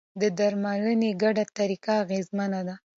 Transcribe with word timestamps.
د 0.21 0.23
درملنې 0.39 1.11
ګډه 1.21 1.43
طریقه 1.57 1.93
اغېزمنه 2.03 2.61
ده. 2.67 2.75